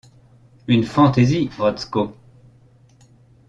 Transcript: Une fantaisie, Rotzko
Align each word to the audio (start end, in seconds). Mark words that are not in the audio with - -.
Une 0.67 0.81
fantaisie, 0.83 1.51
Rotzko 1.59 2.15